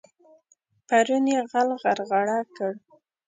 [0.87, 2.73] پرون يې غل غرغړه کړ.